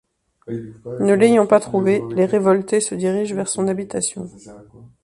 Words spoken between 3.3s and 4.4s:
vers son habitation.